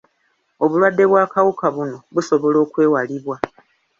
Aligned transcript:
Obulwadde 0.63 1.03
bw'akawuka 1.09 1.67
buno 1.75 1.97
busobola 2.13 2.57
okwewalibwa. 2.65 3.35